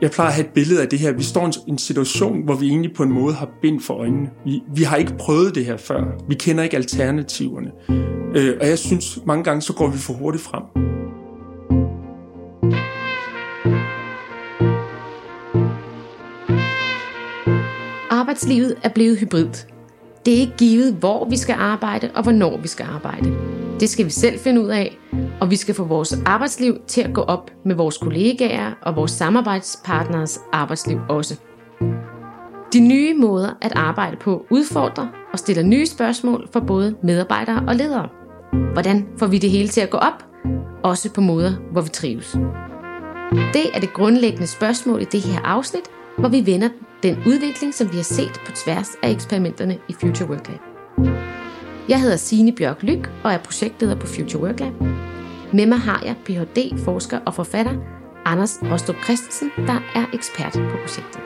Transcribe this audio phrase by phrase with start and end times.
[0.00, 1.12] jeg plejer at have et billede af det her.
[1.12, 4.30] Vi står i en situation, hvor vi egentlig på en måde har bind for øjnene.
[4.44, 6.04] Vi, vi har ikke prøvet det her før.
[6.28, 7.70] Vi kender ikke alternativerne.
[8.36, 10.62] Øh, og jeg synes, mange gange så går vi for hurtigt frem.
[18.10, 19.77] Arbejdslivet er blevet hybrid.
[20.28, 23.36] Det er ikke givet, hvor vi skal arbejde og hvornår vi skal arbejde.
[23.80, 24.98] Det skal vi selv finde ud af,
[25.40, 29.10] og vi skal få vores arbejdsliv til at gå op med vores kollegaer og vores
[29.10, 31.36] samarbejdspartners arbejdsliv også.
[32.72, 37.74] De nye måder at arbejde på udfordrer og stiller nye spørgsmål for både medarbejdere og
[37.74, 38.08] ledere.
[38.72, 40.24] Hvordan får vi det hele til at gå op,
[40.82, 42.36] også på måder, hvor vi trives?
[43.32, 45.84] Det er det grundlæggende spørgsmål i det her afsnit,
[46.18, 46.68] hvor vi vender
[47.02, 50.60] den udvikling, som vi har set på tværs af eksperimenterne i Future Work Lab.
[51.88, 54.72] Jeg hedder Signe Bjørk Lyk og er projektleder på Future Work Lab.
[55.52, 56.78] Med mig har jeg Ph.D.
[56.84, 57.72] forsker og forfatter
[58.24, 61.20] Anders Rostrup Christensen, der er ekspert på projektet.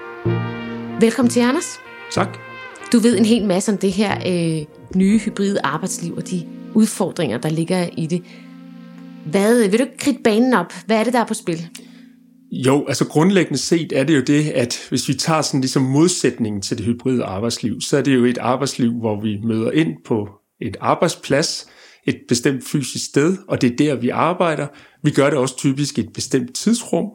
[1.00, 1.78] Velkommen til, Anders.
[2.10, 2.38] Tak.
[2.92, 7.38] Du ved en hel masse om det her øh, nye hybride arbejdsliv og de udfordringer,
[7.38, 8.22] der ligger i det.
[9.26, 10.72] Hvad, vil du kridte banen op?
[10.86, 11.68] Hvad er det, der er på spil?
[12.54, 16.62] Jo, altså grundlæggende set er det jo det, at hvis vi tager sådan ligesom modsætningen
[16.62, 20.28] til det hybride arbejdsliv, så er det jo et arbejdsliv, hvor vi møder ind på
[20.60, 21.66] et arbejdsplads,
[22.06, 24.66] et bestemt fysisk sted, og det er der, vi arbejder.
[25.02, 27.06] Vi gør det også typisk et bestemt tidsrum,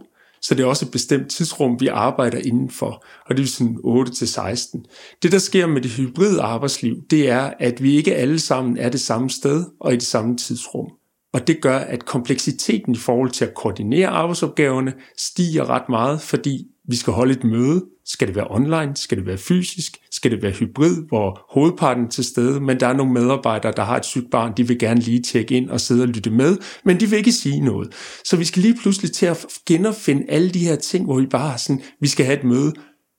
[0.41, 5.17] så det er også et bestemt tidsrum, vi arbejder indenfor, og det er sådan 8-16.
[5.23, 8.89] Det, der sker med det hybride arbejdsliv, det er, at vi ikke alle sammen er
[8.89, 10.91] det samme sted og i det samme tidsrum.
[11.37, 16.65] Og det gør, at kompleksiteten i forhold til at koordinere arbejdsopgaverne stiger ret meget, fordi
[16.89, 17.85] vi skal holde et møde.
[18.05, 18.95] Skal det være online?
[18.95, 19.97] Skal det være fysisk?
[20.11, 22.59] Skal det være hybrid, hvor hovedparten er til stede?
[22.59, 25.55] Men der er nogle medarbejdere, der har et sygt barn, de vil gerne lige tjekke
[25.55, 27.89] ind og sidde og lytte med, men de vil ikke sige noget.
[28.25, 31.49] Så vi skal lige pludselig til at genopfinde alle de her ting, hvor vi bare
[31.49, 32.73] har sådan, vi skal have et møde,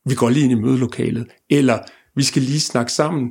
[0.09, 1.79] vi går lige ind i mødelokalet, eller
[2.17, 3.31] vi skal lige snakke sammen,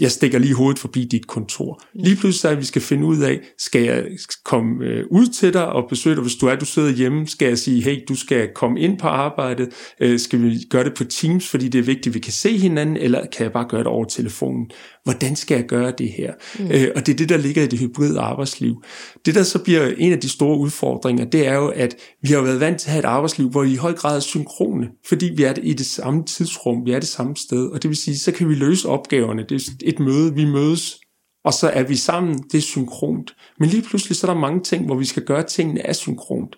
[0.00, 1.82] jeg stikker lige hovedet forbi dit kontor.
[1.94, 4.06] Lige pludselig så er, vi skal finde ud af, skal jeg
[4.44, 7.48] komme øh, ud til dig og besøge dig, hvis du er, du sidder hjemme, skal
[7.48, 9.68] jeg sige, hey, du skal komme ind på arbejdet,
[10.00, 12.58] øh, skal vi gøre det på Teams, fordi det er vigtigt, at vi kan se
[12.58, 14.70] hinanden, eller kan jeg bare gøre det over telefonen?
[15.06, 16.32] Hvordan skal jeg gøre det her?
[16.58, 16.70] Mm.
[16.70, 18.82] Øh, og det er det, der ligger i det hybride arbejdsliv.
[19.26, 22.40] Det, der så bliver en af de store udfordringer, det er jo, at vi har
[22.40, 25.32] været vant til at have et arbejdsliv, hvor vi i høj grad er synkrone, fordi
[25.36, 28.18] vi er i det samme tidsrum, vi er det samme sted, og det vil sige,
[28.18, 29.44] så kan vi løse opgaverne.
[29.48, 31.00] Det er et møde, vi mødes,
[31.44, 33.34] og så er vi sammen, det er synkront.
[33.58, 36.56] Men lige pludselig så er der mange ting, hvor vi skal gøre tingene asynkront.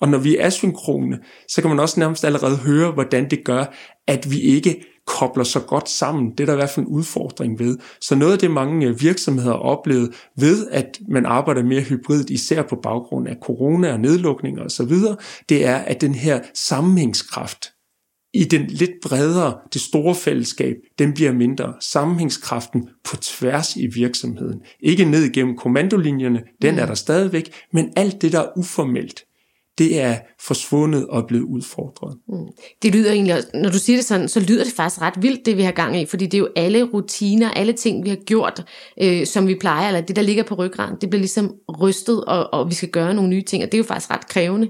[0.00, 1.18] Og når vi er asynkrone,
[1.48, 3.64] så kan man også nærmest allerede høre, hvordan det gør,
[4.06, 4.84] at vi ikke
[5.18, 6.30] kobler så godt sammen.
[6.30, 7.78] Det er der i hvert fald en udfordring ved.
[8.00, 12.62] Så noget af det, mange virksomheder har oplevet ved, at man arbejder mere hybridt, især
[12.62, 14.92] på baggrund af corona og nedlukninger osv.,
[15.48, 17.72] det er, at den her sammenhængskraft,
[18.34, 21.74] i den lidt bredere, det store fællesskab, den bliver mindre.
[21.80, 24.60] Sammenhængskraften på tværs i virksomheden.
[24.80, 26.88] Ikke ned gennem kommandolinjerne, den er mm.
[26.88, 29.24] der stadigvæk, men alt det, der er uformelt,
[29.80, 32.16] det er forsvundet og blevet udfordret.
[32.28, 32.46] Mm.
[32.82, 35.56] Det lyder egentlig, når du siger det sådan, så lyder det faktisk ret vildt, det
[35.56, 38.64] vi har gang i, fordi det er jo alle rutiner, alle ting, vi har gjort,
[39.02, 42.54] øh, som vi plejer, eller det, der ligger på ryggraden, det bliver ligesom rystet, og,
[42.54, 44.68] og vi skal gøre nogle nye ting, og det er jo faktisk ret krævende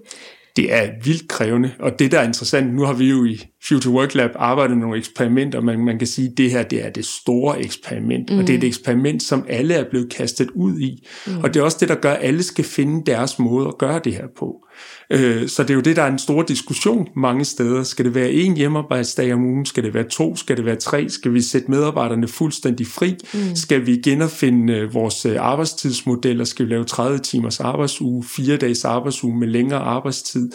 [0.57, 3.95] det er vildt krævende, og det der er interessant, nu har vi jo i Future
[3.95, 6.91] Work Lab arbejdet med nogle eksperimenter, men man kan sige, at det her det er
[6.91, 8.39] det store eksperiment, mm.
[8.39, 11.39] og det er et eksperiment, som alle er blevet kastet ud i, mm.
[11.39, 14.01] og det er også det, der gør, at alle skal finde deres måde at gøre
[14.05, 14.67] det her på.
[15.11, 17.83] Øh, så det er jo det, der er en stor diskussion mange steder.
[17.83, 19.67] Skal det være en hjemmearbejdsdag om ugen?
[19.67, 20.37] Skal det være to?
[20.37, 21.09] Skal det være tre?
[21.09, 23.17] Skal vi sætte medarbejderne fuldstændig fri?
[23.35, 23.57] Mm.
[23.57, 26.45] Skal vi genopfinde øh, vores øh, arbejdstidsmodeller?
[26.45, 30.51] Skal vi lave 30 timers arbejdsuge, fire dages arbejdsuge med længere arbejdstid?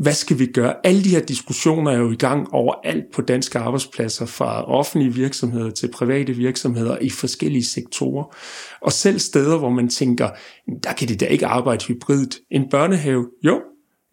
[0.00, 0.74] Hvad skal vi gøre?
[0.84, 5.70] Alle de her diskussioner er jo i gang overalt på danske arbejdspladser, fra offentlige virksomheder
[5.70, 8.36] til private virksomheder i forskellige sektorer.
[8.80, 10.30] Og selv steder, hvor man tænker,
[10.82, 12.38] der kan de da ikke arbejde hybridt.
[12.50, 13.60] En børnehave, jo,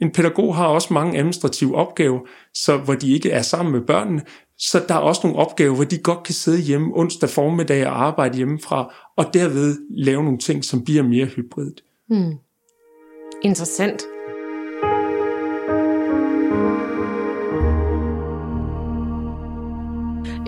[0.02, 2.20] en pædagog har også mange administrative opgaver,
[2.54, 4.22] så hvor de ikke er sammen med børnene.
[4.58, 8.06] Så der er også nogle opgaver, hvor de godt kan sidde hjemme onsdag formiddag og
[8.06, 11.82] arbejde hjemmefra, og derved lave nogle ting, som bliver mere hybridt.
[12.08, 12.34] Hmm.
[13.44, 14.04] Interessant.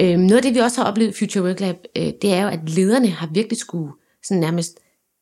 [0.02, 2.42] Øhm, noget af det, vi også har oplevet i Future Work Lab, øh, det er
[2.42, 3.92] jo, at lederne har virkelig skulle
[4.24, 4.80] sådan nærmest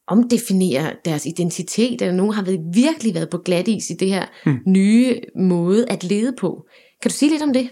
[0.08, 2.44] omdefinere deres identitet, eller nogen har
[2.74, 4.60] virkelig været på glat is i det her hmm.
[4.68, 6.68] nye måde at lede på.
[7.02, 7.70] Kan du sige lidt om det?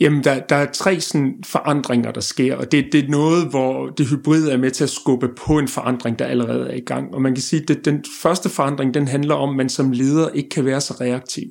[0.00, 3.86] Jamen, der, der er tre sådan forandringer, der sker, og det, det er noget, hvor
[3.86, 7.14] det hybride er med til at skubbe på en forandring, der allerede er i gang.
[7.14, 10.28] Og man kan sige, at den første forandring, den handler om, at man som leder
[10.28, 11.44] ikke kan være så reaktiv.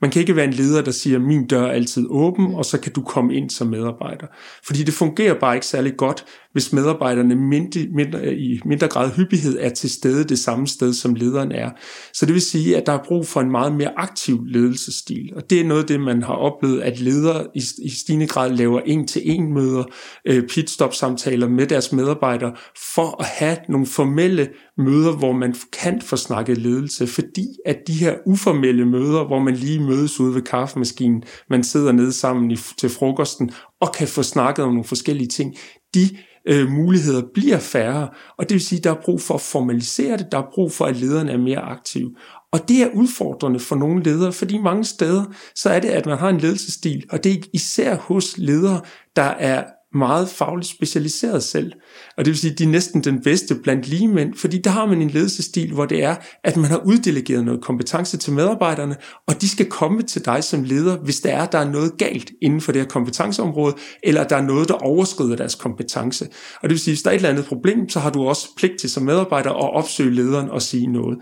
[0.00, 2.80] Man kan ikke være en leder, der siger, min dør er altid åben, og så
[2.80, 4.26] kan du komme ind som medarbejder.
[4.66, 9.58] Fordi det fungerer bare ikke særlig godt, hvis medarbejderne mindre, mindre, i mindre grad hyppighed
[9.60, 11.70] er til stede det samme sted, som lederen er.
[12.12, 15.32] Så det vil sige, at der er brug for en meget mere aktiv ledelsesstil.
[15.36, 18.50] Og det er noget af det, man har oplevet, at ledere i, i stigende grad
[18.50, 19.84] laver en-til-en møder,
[20.24, 22.52] øh, pitstop-samtaler med deres medarbejdere,
[22.94, 27.92] for at have nogle formelle møder, hvor man kan få snakket ledelse, fordi at de
[27.92, 32.56] her uformelle møder, hvor man lige mødes ude ved kaffemaskinen, man sidder nede sammen i,
[32.56, 35.56] til frokosten og kan få snakket om nogle forskellige ting,
[35.94, 36.08] de
[36.48, 38.08] øh, muligheder bliver færre,
[38.38, 40.72] og det vil sige, at der er brug for at formalisere det, der er brug
[40.72, 42.14] for, at lederne er mere aktive.
[42.52, 45.24] Og det er udfordrende for nogle ledere, fordi mange steder,
[45.54, 48.80] så er det, at man har en ledelsesstil, og det er især hos ledere,
[49.16, 49.64] der er
[49.94, 51.72] meget fagligt specialiseret selv.
[52.16, 54.70] Og det vil sige, at de er næsten den bedste blandt lige mænd, fordi der
[54.70, 58.96] har man en ledelsesstil, hvor det er, at man har uddelegeret noget kompetence til medarbejderne,
[59.28, 62.30] og de skal komme til dig som leder, hvis der er, der er noget galt
[62.42, 66.24] inden for det her kompetenceområde, eller der er noget, der overskrider deres kompetence.
[66.54, 68.28] Og det vil sige, at hvis der er et eller andet problem, så har du
[68.28, 71.18] også pligt til som medarbejder at opsøge lederen og sige noget.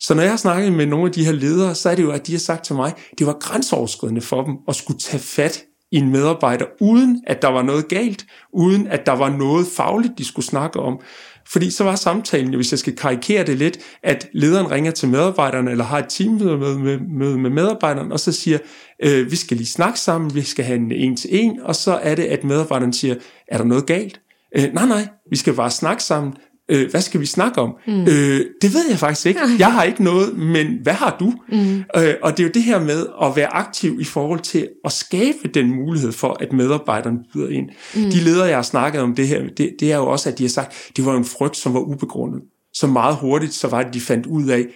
[0.00, 2.10] Så når jeg har snakket med nogle af de her ledere, så er det jo,
[2.10, 5.20] at de har sagt til mig, at det var grænseoverskridende for dem at skulle tage
[5.20, 9.66] fat i en medarbejder, uden at der var noget galt, uden at der var noget
[9.76, 11.00] fagligt, de skulle snakke om.
[11.48, 15.70] Fordi så var samtalen, hvis jeg skal karikere det lidt, at lederen ringer til medarbejderne,
[15.70, 18.58] eller har et teammøde med, med, med, medarbejderen, og så siger,
[19.02, 21.92] øh, vi skal lige snakke sammen, vi skal have en en til en, og så
[21.92, 23.14] er det, at medarbejderen siger,
[23.48, 24.20] er der noget galt?
[24.56, 26.34] Øh, nej, nej, vi skal bare snakke sammen
[26.68, 27.76] øh, hvad skal vi snakke om?
[27.86, 28.00] Mm.
[28.00, 29.40] Øh, det ved jeg faktisk ikke.
[29.58, 31.32] Jeg har ikke noget, men hvad har du?
[31.52, 31.84] Mm.
[31.96, 34.92] Øh, og det er jo det her med at være aktiv i forhold til at
[34.92, 37.68] skabe den mulighed for, at medarbejderne byder ind.
[37.94, 38.10] Mm.
[38.10, 40.44] De ledere, jeg har snakket om det her, det, det er jo også, at de
[40.44, 42.40] har sagt, det var en frygt, som var ubegrundet.
[42.74, 44.66] Så meget hurtigt, så var det, de fandt ud af,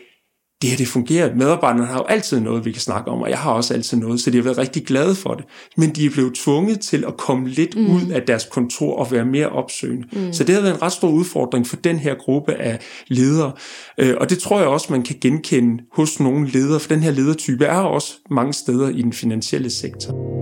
[0.62, 1.35] det her det fungerer.
[1.35, 4.21] Medarbejderne har jo altid noget, vi kan snakke om, og jeg har også altid noget,
[4.21, 5.45] så de har været rigtig glade for det.
[5.77, 7.87] Men de er blevet tvunget til at komme lidt mm.
[7.87, 10.07] ud af deres kontor og være mere opsøgende.
[10.12, 10.33] Mm.
[10.33, 12.79] Så det har været en ret stor udfordring for den her gruppe af
[13.09, 13.53] ledere.
[13.99, 17.11] Øh, og det tror jeg også, man kan genkende hos nogle ledere, for den her
[17.11, 20.41] ledertype er også mange steder i den finansielle sektor.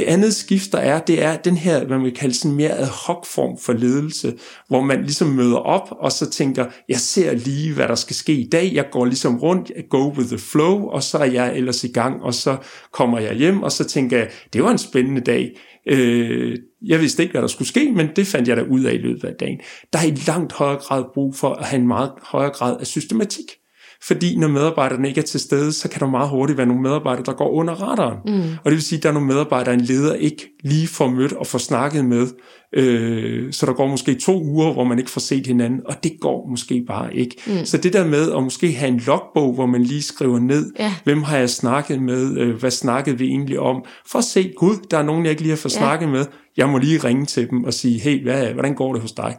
[0.00, 2.78] Det andet skift, der er, det er den her, hvad man vil kalde sådan mere
[2.78, 4.34] ad hoc form for ledelse,
[4.68, 8.32] hvor man ligesom møder op, og så tænker, jeg ser lige, hvad der skal ske
[8.32, 11.56] i dag, jeg går ligesom rundt, jeg go with the flow, og så er jeg
[11.56, 12.56] ellers i gang, og så
[12.92, 15.50] kommer jeg hjem, og så tænker jeg, det var en spændende dag.
[15.86, 18.94] Øh, jeg vidste ikke, hvad der skulle ske, men det fandt jeg da ud af
[18.94, 19.60] i løbet af dagen.
[19.92, 22.86] Der er i langt højere grad brug for at have en meget højere grad af
[22.86, 23.59] systematik.
[24.06, 27.24] Fordi når medarbejderne ikke er til stede, så kan der meget hurtigt være nogle medarbejdere,
[27.24, 28.18] der går under radaren.
[28.26, 28.42] Mm.
[28.64, 31.32] Og det vil sige, at der er nogle medarbejdere, en leder ikke lige får mødt
[31.32, 32.26] og får snakket med.
[32.74, 36.12] Øh, så der går måske to uger, hvor man ikke får set hinanden, og det
[36.20, 37.36] går måske bare ikke.
[37.46, 37.64] Mm.
[37.64, 40.94] Så det der med at måske have en logbog, hvor man lige skriver ned, ja.
[41.04, 44.74] hvem har jeg snakket med, øh, hvad snakkede vi egentlig om, for at se, gud,
[44.90, 45.78] der er nogen, jeg ikke lige har fået ja.
[45.78, 46.26] snakket med,
[46.56, 49.36] jeg må lige ringe til dem og sige, hey, hvad, hvordan går det hos dig?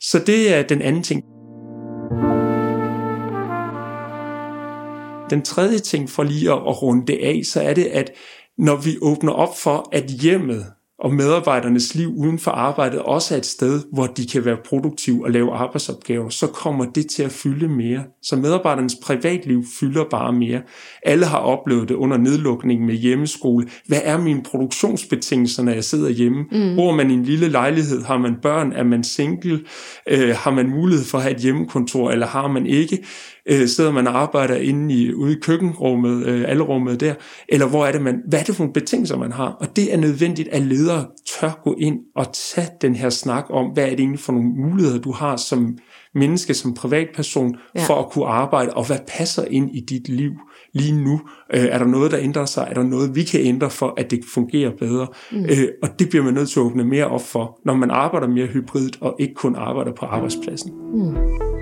[0.00, 1.22] Så det er den anden ting.
[5.30, 8.10] Den tredje ting for lige at runde det af, så er det, at
[8.58, 10.66] når vi åbner op for, at hjemmet
[10.98, 15.24] og medarbejdernes liv uden for arbejdet også er et sted, hvor de kan være produktive
[15.24, 18.04] og lave arbejdsopgaver, så kommer det til at fylde mere.
[18.22, 20.62] Så medarbejdernes privatliv fylder bare mere.
[21.02, 23.68] Alle har oplevet det under nedlukningen med hjemmeskole.
[23.86, 26.44] Hvad er mine produktionsbetingelser, når jeg sidder hjemme?
[26.52, 26.76] Mm.
[26.76, 28.02] Bor man i en lille lejlighed?
[28.02, 28.72] Har man børn?
[28.72, 29.60] Er man single?
[30.10, 33.04] Øh, har man mulighed for at have et hjemmekontor, eller har man ikke?
[33.50, 37.14] Øh, sidder man og arbejder inde i, ude i køkkenrummet, øh, alle rummet der?
[37.48, 39.56] Eller hvor er det, man, hvad er det for nogle betingelser, man har?
[39.60, 41.06] Og det er nødvendigt, at ledere
[41.40, 44.48] tør gå ind og tage den her snak om, hvad er det egentlig for nogle
[44.48, 45.78] muligheder, du har som
[46.14, 47.84] menneske, som privatperson, ja.
[47.84, 50.32] for at kunne arbejde, og hvad passer ind i dit liv
[50.72, 51.20] lige nu?
[51.54, 52.66] Øh, er der noget, der ændrer sig?
[52.70, 55.06] Er der noget, vi kan ændre for, at det fungerer bedre?
[55.32, 55.44] Mm.
[55.44, 58.28] Øh, og det bliver man nødt til at åbne mere op for, når man arbejder
[58.28, 60.72] mere hybridt, og ikke kun arbejder på arbejdspladsen.
[60.94, 61.55] Mm.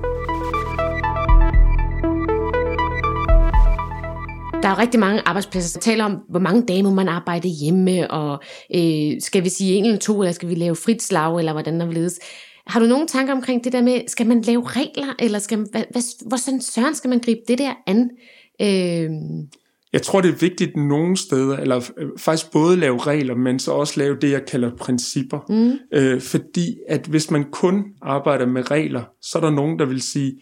[4.64, 8.10] Der er rigtig mange arbejdspladser, der taler om, hvor mange dage må man arbejde hjemme,
[8.10, 8.42] og
[8.74, 11.80] øh, skal vi sige en eller to, eller skal vi lave frit slag, eller hvordan
[11.80, 12.20] der vil ledes.
[12.66, 15.84] Har du nogle tanker omkring det der med, skal man lave regler, eller skal, hvad,
[15.90, 18.10] hvad, hvor sådan søren skal man gribe det der an?
[18.60, 19.10] Øh...
[19.92, 23.72] Jeg tror, det er vigtigt nogle steder, eller øh, faktisk både lave regler, men så
[23.72, 25.38] også lave det, jeg kalder principper.
[25.48, 25.98] Mm.
[25.98, 30.02] Øh, fordi at hvis man kun arbejder med regler, så er der nogen, der vil
[30.02, 30.32] sige,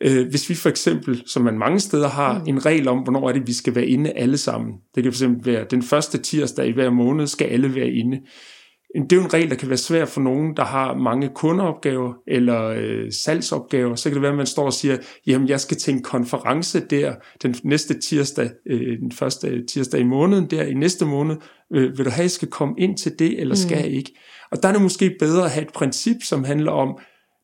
[0.00, 2.44] Øh, hvis vi for eksempel, som man mange steder har, mm.
[2.46, 4.74] en regel om, hvornår er det, vi skal være inde alle sammen.
[4.94, 8.20] Det kan for eksempel være, den første tirsdag i hver måned skal alle være inde.
[8.94, 12.12] det er jo en regel, der kan være svær for nogen, der har mange kundeopgaver
[12.26, 13.94] eller øh, salgsopgaver.
[13.94, 16.80] Så kan det være, at man står og siger, jamen jeg skal til en konference
[16.80, 21.36] der den næste tirsdag, øh, den første tirsdag i måneden, der i næste måned.
[21.74, 23.82] Øh, vil du have, at jeg skal komme ind til det, eller skal mm.
[23.82, 24.14] jeg ikke?
[24.50, 26.98] Og der er det måske bedre at have et princip, som handler om,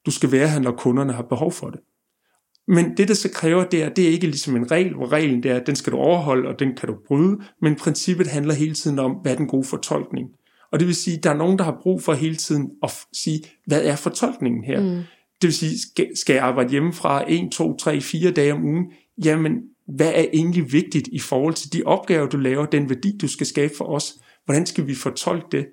[0.07, 1.81] du skal være her, når kunderne har behov for det.
[2.69, 5.43] Men det, der så kræver, det er, det er ikke ligesom en regel, hvor reglen
[5.43, 8.75] det er, den skal du overholde, og den kan du bryde, men princippet handler hele
[8.75, 10.29] tiden om, hvad er den gode fortolkning.
[10.73, 13.41] Og det vil sige, der er nogen, der har brug for hele tiden at sige,
[13.67, 14.81] hvad er fortolkningen her?
[14.81, 15.03] Mm.
[15.43, 15.79] Det vil sige,
[16.15, 18.85] skal, jeg arbejde hjemmefra 1, 2, 3, 4 dage om ugen?
[19.25, 23.29] Jamen, hvad er egentlig vigtigt i forhold til de opgaver, du laver, den værdi, du
[23.29, 24.15] skal skabe for os?
[24.45, 25.67] Hvordan skal vi fortolke det?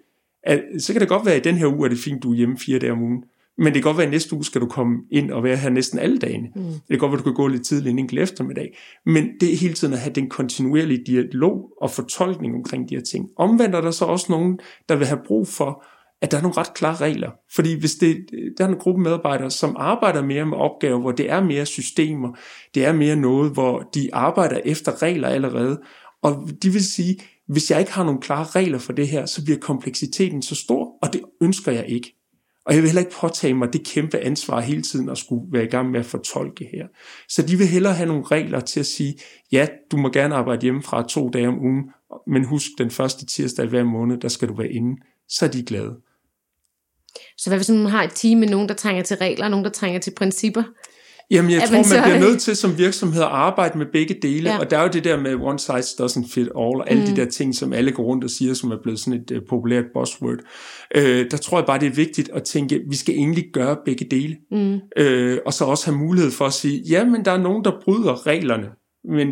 [0.80, 2.36] Så kan det godt være, at i den her uge er det fint, du er
[2.36, 3.24] hjemme fire dage om ugen.
[3.62, 5.70] Men det kan godt være, at næste uge skal du komme ind og være her
[5.70, 6.48] næsten alle dagene.
[6.56, 6.64] Mm.
[6.64, 8.78] Det kan godt være, at du kan gå lidt tidligt en enkelt eftermiddag.
[9.06, 13.02] Men det er hele tiden at have den kontinuerlige dialog og fortolkning omkring de her
[13.02, 13.26] ting.
[13.38, 15.86] Omvendt er der så også nogen, der vil have brug for,
[16.22, 17.32] at der er nogle ret klare regler.
[17.56, 18.18] Fordi hvis det,
[18.58, 22.38] der er en gruppe medarbejdere, som arbejder mere med opgaver, hvor det er mere systemer,
[22.76, 25.82] det er mere noget, hvor de arbejder efter regler allerede.
[26.24, 29.44] Og de vil sige, hvis jeg ikke har nogle klare regler for det her, så
[29.46, 32.21] bliver kompleksiteten så stor, og det ønsker jeg ikke.
[32.66, 35.64] Og jeg vil heller ikke påtage mig det kæmpe ansvar hele tiden at skulle være
[35.64, 36.88] i gang med at fortolke her.
[37.30, 39.16] Så de vil hellere have nogle regler til at sige,
[39.52, 41.84] ja, du må gerne arbejde hjemmefra to dage om ugen,
[42.28, 45.02] men husk den første tirsdag hver måned, der skal du være inde.
[45.30, 45.98] Så er de glade.
[47.38, 49.66] Så hvad hvis man har et team med nogen, der trænger til regler, og nogen,
[49.66, 50.64] der trænger til principper?
[51.32, 54.50] Jamen, jeg tror, man, man bliver nødt til som virksomhed at arbejde med begge dele,
[54.50, 54.60] ja.
[54.60, 57.10] og der er jo det der med one size doesn't fit all, og alle mm.
[57.10, 59.38] de der ting, som alle går rundt og siger, som er blevet sådan et uh,
[59.50, 60.40] populært buzzword.
[60.98, 63.78] Uh, der tror jeg bare, det er vigtigt at tænke, at vi skal egentlig gøre
[63.86, 64.74] begge dele, mm.
[64.74, 68.28] uh, og så også have mulighed for at sige, jamen, der er nogen, der bryder
[68.28, 68.68] reglerne,
[69.04, 69.28] men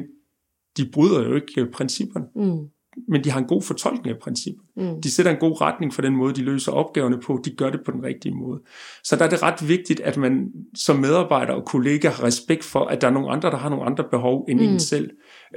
[0.78, 2.26] de bryder jo ikke principperne.
[2.36, 2.68] Mm
[3.08, 4.64] men de har en god fortolkning af princippet.
[4.78, 5.02] Mm.
[5.02, 7.42] De sætter en god retning for den måde, de løser opgaverne på.
[7.46, 8.60] De gør det på den rigtige måde.
[9.04, 12.86] Så der er det ret vigtigt, at man som medarbejder og kollega har respekt for,
[12.86, 14.66] at der er nogle andre, der har nogle andre behov end mm.
[14.66, 15.10] en selv.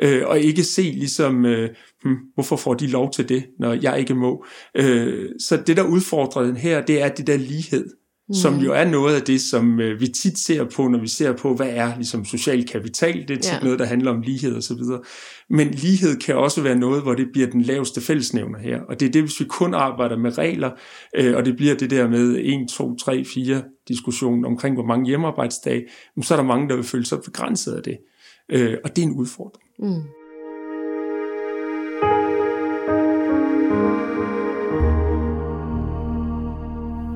[0.03, 1.71] Øh, og ikke se ligesom, øh,
[2.05, 4.45] hm, hvorfor får de lov til det, når jeg ikke må.
[4.75, 7.87] Øh, så det, der udfordrer den her, det er det der lighed
[8.29, 8.35] mm.
[8.35, 11.33] som jo er noget af det, som øh, vi tit ser på, når vi ser
[11.33, 13.29] på, hvad er ligesom social kapital.
[13.29, 13.61] Det er tit ja.
[13.63, 14.83] noget, der handler om lighed osv.
[15.53, 18.81] Men lighed kan også være noget, hvor det bliver den laveste fællesnævner her.
[18.81, 20.71] Og det er det, hvis vi kun arbejder med regler,
[21.17, 25.07] øh, og det bliver det der med 1, 2, 3, 4 diskussion omkring, hvor mange
[25.07, 25.85] hjemmearbejdsdage,
[26.23, 27.99] så er der mange, der vil føle sig begrænset af det.
[28.49, 29.69] Øh, og det er en udfordring.
[29.79, 30.03] Mm.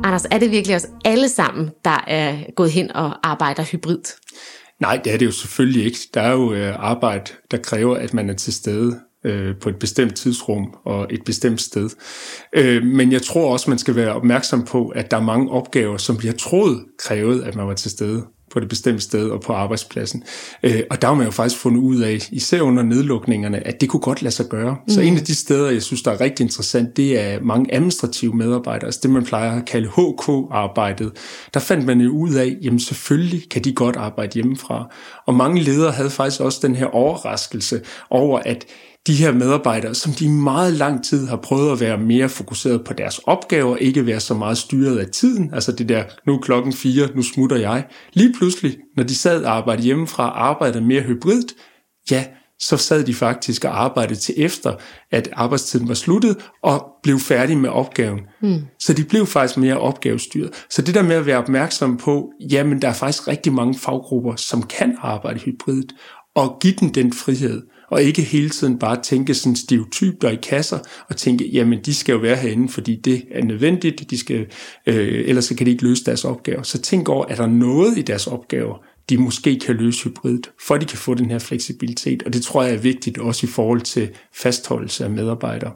[0.04, 4.02] Anders, er det virkelig os alle sammen, der er gået hen og arbejder hybrid?
[4.80, 5.98] Nej, det er det jo selvfølgelig ikke.
[6.14, 9.76] Der er jo øh, arbejde, der kræver, at man er til stede øh, på et
[9.78, 11.90] bestemt tidsrum og et bestemt sted.
[12.52, 15.96] Øh, men jeg tror også, man skal være opmærksom på, at der er mange opgaver,
[15.96, 19.52] som bliver troet krævet, at man var til stede på det bestemte sted og på
[19.52, 20.22] arbejdspladsen.
[20.62, 23.88] Øh, og der har man jo faktisk fundet ud af, især under nedlukningerne, at det
[23.88, 24.76] kunne godt lade sig gøre.
[24.86, 24.94] Mm.
[24.94, 28.36] Så en af de steder, jeg synes, der er rigtig interessant, det er mange administrative
[28.36, 31.12] medarbejdere, altså det man plejer at kalde HK-arbejdet.
[31.54, 34.94] Der fandt man jo ud af, jamen selvfølgelig kan de godt arbejde hjemmefra.
[35.26, 38.64] Og mange ledere havde faktisk også den her overraskelse over, at
[39.06, 42.84] de her medarbejdere, som de i meget lang tid har prøvet at være mere fokuseret
[42.84, 46.38] på deres opgaver, ikke være så meget styret af tiden, altså det der, nu er
[46.38, 47.84] klokken fire, nu smutter jeg.
[48.12, 51.52] Lige pludselig, når de sad og arbejdede hjemmefra, arbejdede mere hybridt,
[52.10, 52.24] ja,
[52.58, 54.74] så sad de faktisk og arbejdede til efter,
[55.10, 58.20] at arbejdstiden var sluttet, og blev færdige med opgaven.
[58.42, 58.60] Mm.
[58.78, 60.50] Så de blev faktisk mere opgavestyret.
[60.70, 64.36] Så det der med at være opmærksom på, jamen der er faktisk rigtig mange faggrupper,
[64.36, 65.92] som kan arbejde hybridt,
[66.34, 70.78] og give dem den frihed og ikke hele tiden bare tænke sådan stereotyper i kasser,
[71.08, 74.46] og tænke, jamen de skal jo være herinde, fordi det er nødvendigt, de skal,
[74.86, 76.62] øh, ellers så kan de ikke løse deres opgaver.
[76.62, 80.76] Så tænk over, er der noget i deres opgaver, de måske kan løse hybridt, for
[80.76, 83.80] de kan få den her fleksibilitet, og det tror jeg er vigtigt også i forhold
[83.80, 85.72] til fastholdelse af medarbejdere.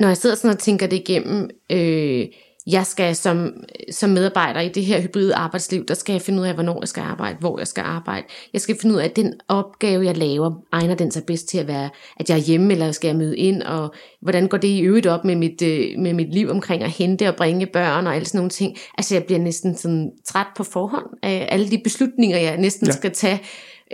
[0.00, 2.26] Når jeg sidder sådan og tænker det igennem, øh,
[2.72, 3.54] jeg skal som,
[3.90, 6.88] som medarbejder i det her hybride arbejdsliv, der skal jeg finde ud af, hvornår jeg
[6.88, 8.26] skal arbejde, hvor jeg skal arbejde.
[8.52, 11.58] Jeg skal finde ud af, at den opgave, jeg laver, egner den sig bedst til
[11.58, 14.68] at være, at jeg er hjemme, eller skal jeg møde ind, og hvordan går det
[14.68, 18.06] i øvrigt op med mit, øh, med mit liv omkring at hente og bringe børn
[18.06, 18.76] og alle sådan nogle ting.
[18.98, 22.92] Altså jeg bliver næsten sådan træt på forhånd af alle de beslutninger, jeg næsten ja.
[22.92, 23.40] skal tage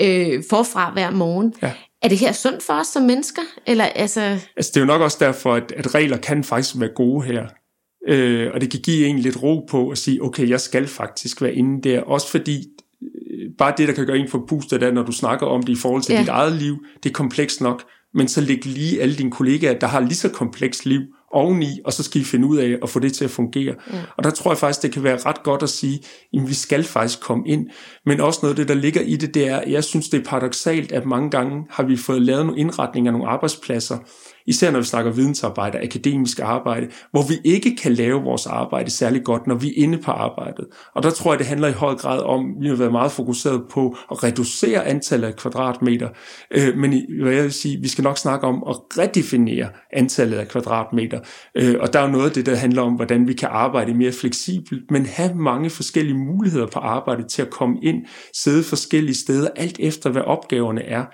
[0.00, 1.54] øh, forfra hver morgen.
[1.62, 1.73] Ja.
[2.02, 3.42] Er det her sundt for os som mennesker?
[3.66, 4.21] Eller, altså...
[4.56, 7.47] altså det er jo nok også derfor, at, at regler kan faktisk være gode her.
[8.09, 11.43] Øh, og det kan give en lidt ro på at sige, okay, jeg skal faktisk
[11.43, 12.01] være inde der.
[12.01, 12.65] Også fordi
[13.03, 15.73] øh, bare det, der kan gøre en for pustet, er, når du snakker om det
[15.73, 16.21] i forhold til ja.
[16.21, 17.83] dit eget liv, det er komplekst nok.
[18.15, 21.01] men så læg lige alle dine kollegaer, der har lige så komplekst liv,
[21.33, 23.75] oveni, og så skal I finde ud af at få det til at fungere.
[23.87, 23.95] Mm.
[24.17, 26.01] Og der tror jeg faktisk, det kan være ret godt at sige,
[26.35, 27.67] at vi skal faktisk komme ind.
[28.07, 30.25] Men også noget af det, der ligger i det, det er, jeg synes, det er
[30.25, 33.99] paradoxalt, at mange gange har vi fået lavet nogle indretninger af nogle arbejdspladser,
[34.47, 39.25] især når vi snakker vidensarbejde, akademisk arbejde, hvor vi ikke kan lave vores arbejde særlig
[39.25, 40.67] godt, når vi er inde på arbejdet.
[40.95, 43.62] Og der tror jeg, det handler i høj grad om, vi har været meget fokuseret
[43.71, 46.09] på at reducere antallet af kvadratmeter,
[46.50, 50.49] øh, men hvad jeg vil sige, vi skal nok snakke om at redefinere antallet af
[50.49, 51.21] kvadratmeter.
[51.55, 53.95] Øh, og der er jo noget af det, der handler om, hvordan vi kan arbejde
[53.95, 58.03] mere fleksibelt, men have mange forskellige muligheder på arbejdet til at komme ind,
[58.35, 61.05] sidde forskellige steder, alt efter hvad opgaverne er.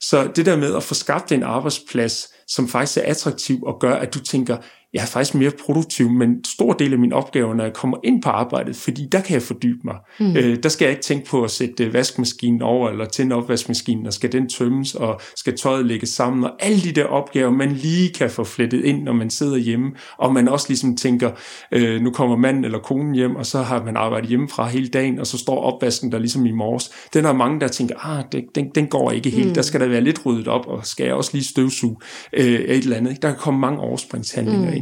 [0.00, 3.94] Så det der med at få skabt en arbejdsplads, som faktisk er attraktiv og gør,
[3.94, 4.56] at du tænker,
[4.94, 8.22] jeg er faktisk mere produktiv, men stor del af min opgave, når jeg kommer ind
[8.22, 9.96] på arbejdet, fordi der kan jeg fordybe mig.
[10.20, 10.36] Mm.
[10.36, 14.12] Øh, der skal jeg ikke tænke på at sætte vaskemaskinen over, eller tænde opvaskemaskinen, og
[14.12, 18.12] skal den tømmes, og skal tøjet lægge sammen, og alle de der opgaver, man lige
[18.12, 21.30] kan få flettet ind, når man sidder hjemme, og man også ligesom tænker,
[21.72, 25.18] øh, nu kommer manden eller konen hjem, og så har man arbejdet hjemmefra hele dagen,
[25.18, 26.90] og så står opvasken der ligesom i morges.
[27.14, 29.54] Den er mange, der tænker, ah, den, den, den går ikke helt, mm.
[29.54, 31.96] der skal der være lidt ryddet op, og skal jeg også lige støvsuge
[32.32, 33.22] øh, et eller andet.
[33.22, 34.76] Der kan komme mange overspringshandlinger mm.
[34.76, 34.81] ind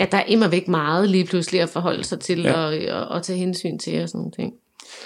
[0.00, 2.52] at der er immer væk meget lige pludselig at forholde sig til ja.
[2.52, 4.52] og, og, og tage hensyn til og sådan nogle ting.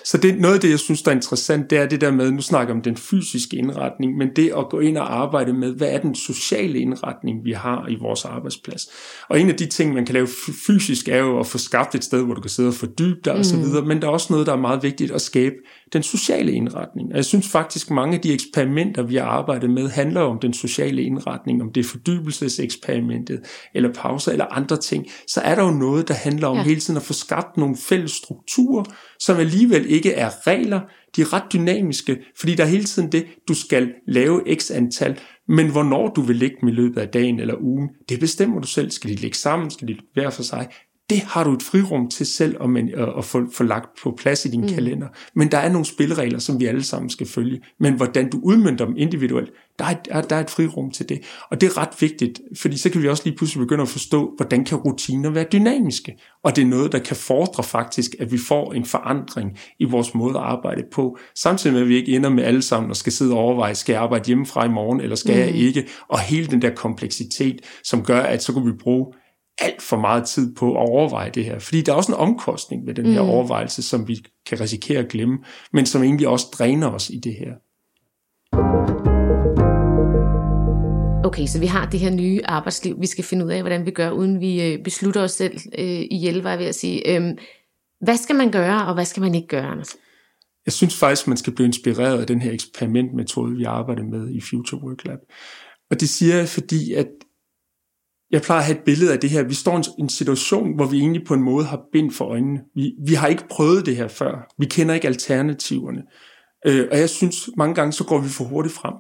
[0.05, 2.31] Så det, noget af det, jeg synes, der er interessant, det er det der med,
[2.31, 5.89] nu snakker om den fysiske indretning, men det at gå ind og arbejde med, hvad
[5.89, 8.89] er den sociale indretning, vi har i vores arbejdsplads.
[9.29, 10.29] Og en af de ting, man kan lave
[10.67, 13.35] fysisk, er jo at få skabt et sted, hvor du kan sidde og fordybe dig
[13.35, 13.41] mm.
[13.41, 15.55] osv., men der er også noget, der er meget vigtigt at skabe
[15.93, 17.11] den sociale indretning.
[17.11, 20.53] Og jeg synes faktisk, mange af de eksperimenter, vi har arbejdet med, handler om den
[20.53, 23.41] sociale indretning, om det er fordybelseseksperimentet,
[23.75, 25.07] eller pauser, eller andre ting.
[25.27, 26.63] Så er der jo noget, der handler om ja.
[26.63, 28.85] hele tiden at få skabt nogle fælles strukturer,
[29.19, 30.81] som alligevel ikke er regler,
[31.17, 35.21] de er ret dynamiske, fordi der er hele tiden det, du skal lave x antal,
[35.49, 38.67] men hvornår du vil lægge dem i løbet af dagen eller ugen, det bestemmer du
[38.67, 38.91] selv.
[38.91, 39.71] Skal de ligge sammen?
[39.71, 40.69] Skal de være for sig?
[41.11, 44.15] Det har du et frirum til selv at, man, at, at få, få lagt på
[44.19, 44.69] plads i din mm.
[44.69, 45.07] kalender.
[45.35, 47.61] Men der er nogle spilleregler, som vi alle sammen skal følge.
[47.81, 51.21] Men hvordan du udmyndter dem individuelt, der er, der, der er et frirum til det.
[51.51, 54.35] Og det er ret vigtigt, fordi så kan vi også lige pludselig begynde at forstå,
[54.37, 56.19] hvordan kan rutiner være dynamiske.
[56.43, 60.15] Og det er noget, der kan fordre faktisk, at vi får en forandring i vores
[60.15, 61.19] måde at arbejde på.
[61.35, 63.93] Samtidig med, at vi ikke ender med alle sammen og skal sidde og overveje, skal
[63.93, 65.41] jeg arbejde hjemmefra i morgen, eller skal mm.
[65.41, 65.89] jeg ikke?
[66.09, 69.07] Og hele den der kompleksitet, som gør, at så kan vi bruge
[69.61, 71.59] alt for meget tid på at overveje det her.
[71.59, 73.29] Fordi der er også en omkostning ved den her mm.
[73.29, 75.39] overvejelse, som vi kan risikere at glemme,
[75.73, 77.53] men som egentlig også dræner os i det her.
[81.25, 83.91] Okay, så vi har det her nye arbejdsliv, vi skal finde ud af, hvordan vi
[83.91, 87.17] gør, uden vi øh, beslutter os selv øh, ihjel, var jeg ved at sige.
[87.17, 87.39] Øhm,
[88.01, 89.97] hvad skal man gøre, og hvad skal man ikke gøre, Anders?
[90.67, 94.41] Jeg synes faktisk, man skal blive inspireret af den her eksperimentmetode, vi arbejder med i
[94.41, 95.19] Future Work Lab.
[95.91, 97.07] Og det siger jeg, fordi at
[98.31, 99.43] jeg plejer at have et billede af det her.
[99.43, 102.61] Vi står i en situation, hvor vi egentlig på en måde har bind for øjnene.
[102.75, 104.55] Vi, vi har ikke prøvet det her før.
[104.59, 106.03] Vi kender ikke alternativerne.
[106.67, 108.95] Øh, og jeg synes, mange gange så går vi for hurtigt frem.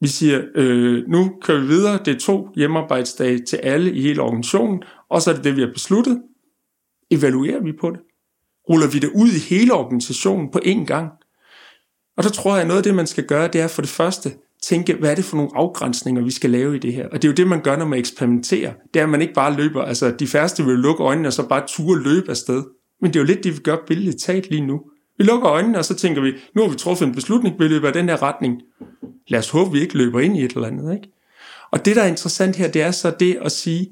[0.00, 1.98] Vi siger, øh, nu kører vi videre.
[2.04, 4.82] Det er to hjemmearbejdsdage til alle i hele organisationen.
[5.10, 6.22] Og så er det det, vi har besluttet.
[7.10, 8.00] Evaluerer vi på det?
[8.68, 11.10] Ruller vi det ud i hele organisationen på én gang?
[12.16, 13.90] Og der tror jeg, at noget af det, man skal gøre, det er for det
[13.90, 14.30] første
[14.62, 17.06] tænke, hvad er det for nogle afgrænsninger, vi skal lave i det her?
[17.06, 18.72] Og det er jo det, man gør, når man eksperimenterer.
[18.94, 21.48] Det er, at man ikke bare løber, altså de færreste vil lukke øjnene og så
[21.48, 22.62] bare ture løbe afsted.
[23.00, 24.80] Men det er jo lidt det, vi gør billedet talt lige nu.
[25.18, 27.88] Vi lukker øjnene, og så tænker vi, nu har vi truffet en beslutning, vi løber
[27.88, 28.60] i den her retning.
[29.28, 30.94] Lad os håbe, vi ikke løber ind i et eller andet.
[30.94, 31.08] Ikke?
[31.70, 33.88] Og det, der er interessant her, det er så det at sige,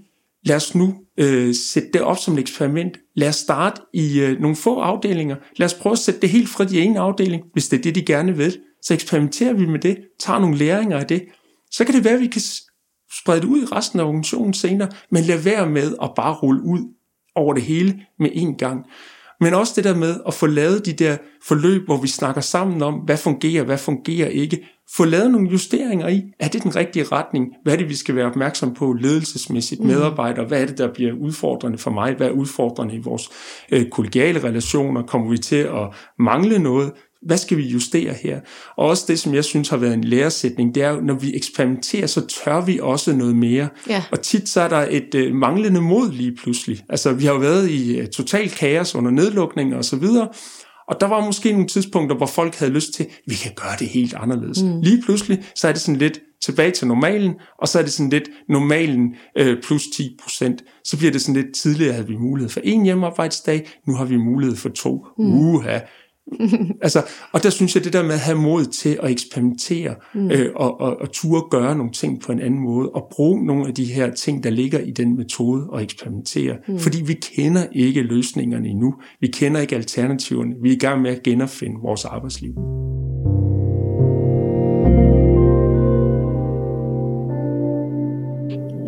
[0.46, 2.96] lad os nu øh, sætte det op som et eksperiment.
[3.14, 5.36] Lad os starte i øh, nogle få afdelinger.
[5.56, 7.94] Lad os prøve at sætte det helt frit i en afdeling, hvis det er det,
[7.94, 11.24] de gerne vil så eksperimenterer vi med det, tager nogle læringer af det.
[11.70, 12.42] Så kan det være, at vi kan
[13.20, 16.62] sprede det ud i resten af organisationen senere, men lad være med at bare rulle
[16.62, 16.80] ud
[17.34, 18.86] over det hele med en gang.
[19.40, 22.82] Men også det der med at få lavet de der forløb, hvor vi snakker sammen
[22.82, 24.68] om, hvad fungerer, hvad fungerer ikke.
[24.96, 27.46] Få lavet nogle justeringer i, er det den rigtige retning?
[27.62, 29.86] Hvad er det, vi skal være opmærksom på ledelsesmæssigt, mm.
[29.86, 30.46] medarbejdere?
[30.46, 32.14] Hvad er det, der bliver udfordrende for mig?
[32.14, 33.30] Hvad er udfordrende i vores
[33.72, 35.02] øh, kollegiale relationer?
[35.02, 36.92] Kommer vi til at mangle noget?
[37.26, 38.40] Hvad skal vi justere her?
[38.76, 42.06] Og også det, som jeg synes har været en læresætning, det er når vi eksperimenterer,
[42.06, 43.68] så tør vi også noget mere.
[43.88, 44.04] Ja.
[44.12, 46.84] Og tit så er der et øh, manglende mod lige pludselig.
[46.88, 50.28] Altså, vi har jo været i øh, total kaos under nedlukning og så videre,
[50.88, 53.88] og der var måske nogle tidspunkter, hvor folk havde lyst til, vi kan gøre det
[53.88, 54.62] helt anderledes.
[54.62, 54.80] Mm.
[54.80, 58.10] Lige pludselig, så er det sådan lidt tilbage til normalen, og så er det sådan
[58.10, 60.62] lidt normalen øh, plus 10 procent.
[60.84, 64.16] Så bliver det sådan lidt tidligere, havde vi mulighed for en hjemmearbejdsdag, nu har vi
[64.16, 65.06] mulighed for to.
[65.18, 65.24] Mm.
[65.24, 65.78] Uha,
[66.82, 70.30] altså, og der synes jeg, det der med at have mod til at eksperimentere mm.
[70.30, 73.66] øh, og, og, og turde gøre nogle ting på en anden måde, og bruge nogle
[73.66, 76.56] af de her ting, der ligger i den metode, og eksperimentere.
[76.68, 76.78] Mm.
[76.78, 78.94] Fordi vi kender ikke løsningerne endnu.
[79.20, 80.54] Vi kender ikke alternativerne.
[80.62, 82.52] Vi er i gang med at genopfinde vores arbejdsliv.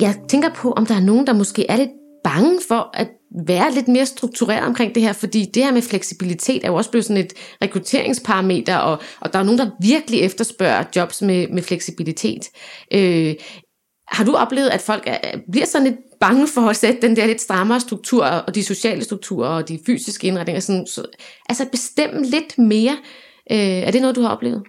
[0.01, 1.91] Jeg tænker på, om der er nogen, der måske er lidt
[2.25, 3.09] bange for at
[3.47, 6.91] være lidt mere struktureret omkring det her, fordi det her med fleksibilitet er jo også
[6.91, 11.63] blevet sådan et rekrutteringsparameter, og, og der er nogen, der virkelig efterspørger jobs med, med
[11.63, 12.49] fleksibilitet.
[12.95, 13.35] Øh,
[14.09, 17.27] har du oplevet, at folk er, bliver sådan lidt bange for at sætte den der
[17.27, 21.07] lidt strammere struktur, og de sociale strukturer, og de fysiske indretninger, sådan, så,
[21.49, 22.97] altså bestemme lidt mere?
[23.51, 24.63] Øh, er det noget, du har oplevet?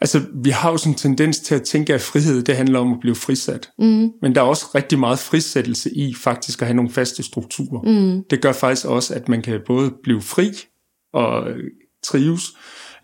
[0.00, 2.92] Altså, vi har jo sådan en tendens til at tænke, at frihed, det handler om
[2.92, 3.70] at blive frisat.
[3.78, 4.10] Mm.
[4.22, 7.82] Men der er også rigtig meget frisættelse i faktisk at have nogle faste strukturer.
[7.82, 8.24] Mm.
[8.30, 10.50] Det gør faktisk også, at man kan både blive fri
[11.12, 11.46] og
[12.04, 12.42] trives,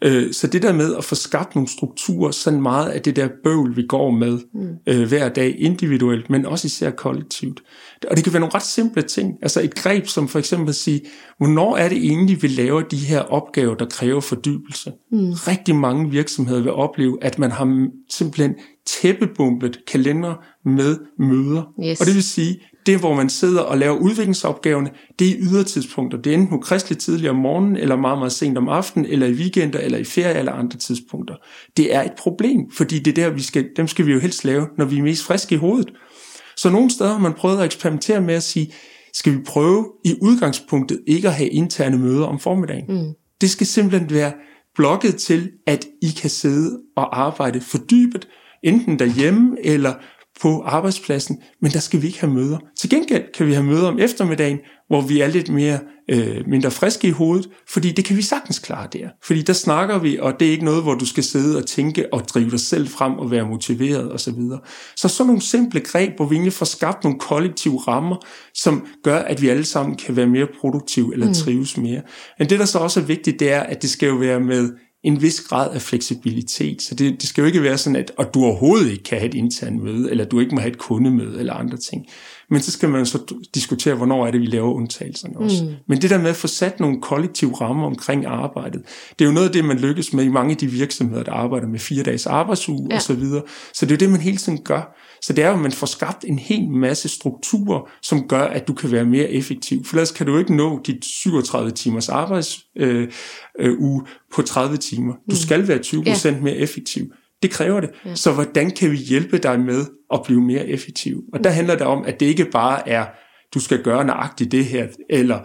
[0.02, 3.28] Øh, så det der med at få skabt nogle strukturer, sådan meget af det der
[3.44, 4.68] bøvl, vi går med mm.
[4.86, 7.62] øh, hver dag individuelt, men også især kollektivt.
[8.10, 9.38] Og det kan være nogle ret simple ting.
[9.42, 11.00] Altså et greb som for eksempel at sige,
[11.38, 14.92] hvornår er det egentlig, vi laver de her opgaver, der kræver fordybelse?
[15.12, 15.32] Mm.
[15.32, 18.54] Rigtig mange virksomheder vil opleve, at man har simpelthen
[18.86, 21.62] tæppebumpet kalender med møder.
[21.84, 22.00] Yes.
[22.00, 26.18] Og det vil sige, det hvor man sidder og laver udviklingsopgaverne, det er ydertidspunkter.
[26.18, 29.32] Det er enten kristligt tidligere om morgenen, eller meget, meget sent om aftenen, eller i
[29.32, 31.34] weekender, eller i ferie, eller andre tidspunkter.
[31.76, 34.66] Det er et problem, fordi det der, vi skal, dem skal vi jo helst lave,
[34.78, 35.92] når vi er mest friske i hovedet.
[36.56, 38.72] Så nogle steder har man prøvet at eksperimentere med at sige,
[39.14, 42.84] skal vi prøve i udgangspunktet ikke at have interne møder om formiddagen.
[42.88, 43.12] Mm.
[43.40, 44.32] Det skal simpelthen være
[44.74, 48.28] blokket til, at I kan sidde og arbejde fordybet,
[48.62, 49.94] enten derhjemme eller
[50.40, 52.58] på arbejdspladsen, men der skal vi ikke have møder.
[52.78, 55.78] Til gengæld kan vi have møder om eftermiddagen, hvor vi er lidt mere
[56.10, 59.08] øh, mindre friske i hovedet, fordi det kan vi sagtens klare der.
[59.22, 62.12] Fordi der snakker vi, og det er ikke noget, hvor du skal sidde og tænke
[62.12, 64.18] og drive dig selv frem og være motiveret osv.
[64.18, 64.60] Så, videre.
[64.96, 68.16] så sådan nogle simple greb, hvor vi egentlig får skabt nogle kollektive rammer,
[68.54, 71.34] som gør, at vi alle sammen kan være mere produktive eller mm.
[71.34, 72.02] trives mere.
[72.38, 74.70] Men det, der så også er vigtigt, det er, at det skal jo være med
[75.04, 76.82] en vis grad af fleksibilitet.
[76.82, 79.28] Så det, det skal jo ikke være sådan, at, og du overhovedet ikke kan have
[79.28, 82.06] et internt møde, eller du ikke må have et kundemøde, eller andre ting.
[82.50, 85.64] Men så skal man så diskutere, hvornår er det, vi laver undtagelserne også.
[85.64, 85.70] Mm.
[85.88, 88.82] Men det der med at få sat nogle kollektive rammer omkring arbejdet,
[89.18, 91.32] det er jo noget af det, man lykkes med i mange af de virksomheder, der
[91.32, 92.96] arbejder med fire dages arbejdsuge ja.
[92.96, 93.06] osv.
[93.06, 93.42] Så, videre.
[93.74, 94.96] så det er jo det, man hele tiden gør.
[95.22, 98.68] Så det er jo, at man får skabt en hel masse strukturer, som gør, at
[98.68, 99.84] du kan være mere effektiv.
[99.84, 103.08] For ellers kan du ikke nå dit 37 timers arbejdsuge øh,
[103.58, 103.78] øh,
[104.34, 105.12] på 30 timer.
[105.12, 105.34] Du mm.
[105.34, 106.40] skal være 20% ja.
[106.40, 107.12] mere effektiv.
[107.44, 107.90] Det kræver det.
[108.06, 108.14] Ja.
[108.14, 111.22] Så hvordan kan vi hjælpe dig med at blive mere effektiv?
[111.32, 111.54] Og der mm.
[111.54, 113.06] handler det om, at det ikke bare er,
[113.54, 115.38] du skal gøre nøjagtigt det her, eller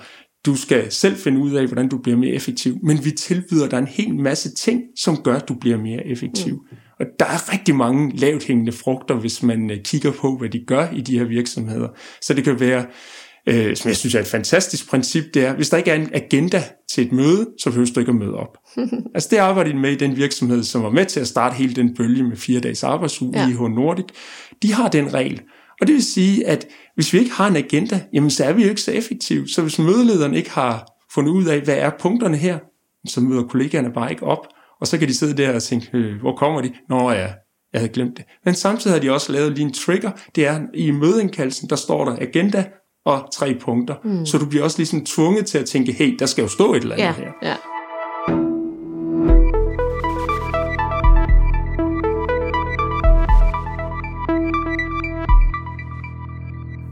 [0.45, 3.77] du skal selv finde ud af, hvordan du bliver mere effektiv, men vi tilbyder dig
[3.77, 6.53] en hel masse ting, som gør, at du bliver mere effektiv.
[6.71, 6.77] Mm.
[6.99, 10.63] Og der er rigtig mange lavt hængende frugter, hvis man øh, kigger på, hvad de
[10.67, 11.87] gør i de her virksomheder.
[12.21, 12.85] Så det kan være,
[13.47, 16.09] øh, som jeg synes er et fantastisk princip, det er, hvis der ikke er en
[16.13, 18.57] agenda til et møde, så behøver du ikke at møde op.
[19.15, 21.73] altså det arbejder de med i den virksomhed, som var med til at starte hele
[21.73, 23.49] den bølge med fire dages arbejdsuge ja.
[23.49, 24.05] i H Nordic.
[24.61, 25.41] De har den regel.
[25.81, 28.63] Og det vil sige, at hvis vi ikke har en agenda, jamen så er vi
[28.63, 29.47] jo ikke så effektive.
[29.47, 32.59] Så hvis mødelederen ikke har fundet ud af, hvad er punkterne her,
[33.07, 34.47] så møder kollegaerne bare ikke op.
[34.81, 36.71] Og så kan de sidde der og tænke, øh, hvor kommer de?
[36.89, 37.27] Nå ja,
[37.73, 38.25] jeg havde glemt det.
[38.45, 40.11] Men samtidig har de også lavet lige en trigger.
[40.35, 42.65] Det er i mødeindkaldelsen, der står der agenda
[43.05, 43.95] og tre punkter.
[44.03, 44.25] Mm.
[44.25, 46.81] Så du bliver også ligesom tvunget til at tænke, hey, der skal jo stå et
[46.81, 47.31] eller andet ja, her.
[47.43, 47.55] Ja.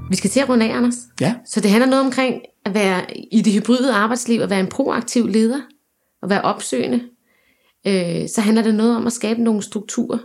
[0.10, 0.96] Vi skal til at runde af, Anders.
[1.22, 1.36] Ja.
[1.46, 5.28] Så det handler noget omkring at være i det hybride arbejdsliv, at være en proaktiv
[5.28, 5.62] leder,
[6.22, 7.02] og være opsøgende.
[7.88, 10.18] Øh, så handler det noget om at skabe nogle strukturer,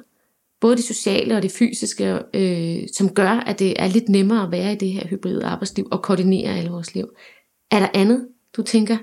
[0.62, 4.50] både det sociale og det fysiske, øh, som gør, at det er lidt nemmere at
[4.50, 7.08] være i det her hybride arbejdsliv og koordinere alle vores liv.
[7.70, 8.96] Er der andet, du tænker,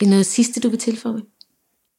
[0.00, 1.22] er noget sidste, du vil tilføje?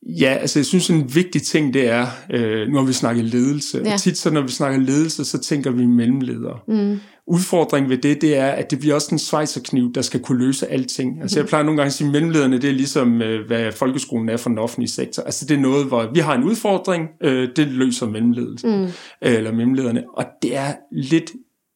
[0.06, 3.82] Ja, altså jeg synes en vigtig ting det er, øh, nu har vi snakket ledelse,
[3.86, 3.94] ja.
[3.94, 6.60] og tit så når vi snakker ledelse, så tænker vi mellemledere.
[6.68, 7.00] Mm.
[7.28, 10.68] Udfordringen ved det, det er, at det bliver også en svejserkniv, der skal kunne løse
[10.68, 11.22] alting.
[11.22, 11.50] Altså jeg mhm.
[11.50, 14.50] plejer nogle gange at sige, at mellemlederne, det er ligesom, øh, hvad folkeskolen er for
[14.50, 15.24] den offentlige sektor.
[15.24, 18.88] Altså det er noget, hvor vi har en udfordring, øh, det løser mellemledelsen, mm.
[19.22, 21.32] eller mellemlederne, og det er lidt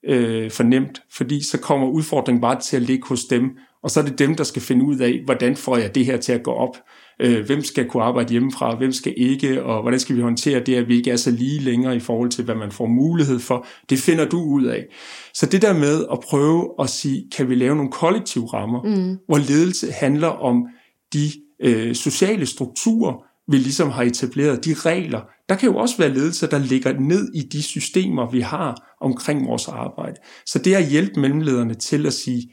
[0.06, 3.44] øh, fornemt, fordi så kommer udfordringen bare til at ligge hos dem,
[3.84, 6.18] og så er det dem, der skal finde ud af, hvordan får jeg det her
[6.18, 6.78] til at gå op
[7.22, 10.76] øh, hvem skal kunne arbejde hjemmefra, hvem skal ikke, og hvordan skal vi håndtere det,
[10.76, 13.66] at vi ikke er så lige længere i forhold til, hvad man får mulighed for.
[13.90, 14.86] Det finder du ud af.
[15.34, 19.18] Så det der med at prøve at sige, kan vi lave nogle kollektive rammer, mm.
[19.28, 20.68] hvor ledelse handler om
[21.14, 21.32] de
[21.62, 23.14] øh, sociale strukturer,
[23.52, 25.22] vi ligesom har etableret, de regler.
[25.50, 29.48] Der kan jo også være ledelser, der ligger ned i de systemer, vi har omkring
[29.48, 30.16] vores arbejde.
[30.46, 32.52] Så det at hjælpe mellemlederne til at sige,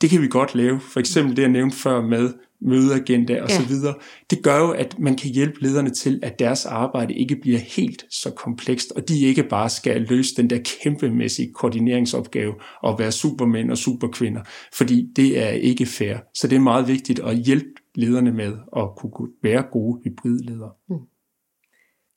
[0.00, 0.80] det kan vi godt lave.
[0.80, 2.32] For eksempel det, jeg nævnte før med
[2.64, 3.56] mødeagenda og ja.
[3.56, 3.94] så videre.
[4.30, 8.04] Det gør jo, at man kan hjælpe lederne til, at deres arbejde ikke bliver helt
[8.10, 13.70] så komplekst, og de ikke bare skal løse den der kæmpemæssige koordineringsopgave og være supermænd
[13.70, 16.16] og superkvinder, fordi det er ikke fair.
[16.34, 20.70] Så det er meget vigtigt at hjælpe lederne med at kunne være gode hybridledere.
[20.88, 20.96] Mm.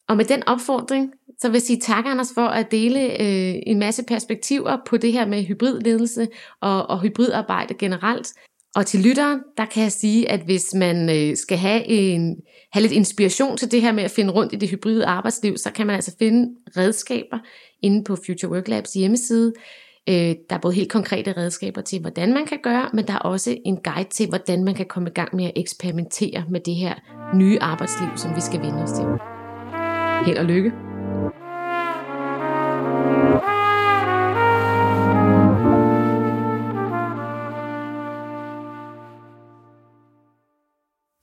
[0.09, 3.79] Og med den opfordring, så vil jeg sige tak, Anders, for at dele øh, en
[3.79, 6.27] masse perspektiver på det her med hybridledelse
[6.61, 8.33] og, og hybridarbejde generelt.
[8.77, 12.37] Og til lytteren, der kan jeg sige, at hvis man øh, skal have, en,
[12.73, 15.71] have lidt inspiration til det her med at finde rundt i det hybride arbejdsliv, så
[15.71, 17.39] kan man altså finde redskaber
[17.81, 19.53] inde på Future Work Labs hjemmeside.
[20.09, 23.19] Øh, der er både helt konkrete redskaber til, hvordan man kan gøre, men der er
[23.19, 26.75] også en guide til, hvordan man kan komme i gang med at eksperimentere med det
[26.75, 26.93] her
[27.35, 29.05] nye arbejdsliv, som vi skal vende os til.
[30.25, 30.96] Held og lykke!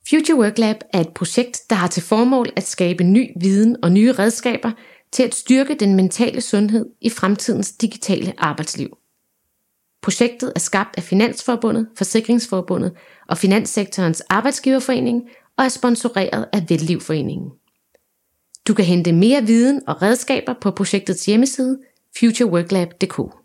[0.09, 3.91] Future Work Lab er et projekt, der har til formål at skabe ny viden og
[3.91, 4.71] nye redskaber
[5.11, 8.97] til at styrke den mentale sundhed i fremtidens digitale arbejdsliv.
[10.01, 12.93] Projektet er skabt af Finansforbundet, Forsikringsforbundet
[13.27, 15.21] og Finanssektorens Arbejdsgiverforening
[15.57, 17.51] og er sponsoreret af Vellivforeningen.
[18.67, 21.79] Du kan hente mere viden og redskaber på projektets hjemmeside
[22.19, 23.44] futureworklab.dk.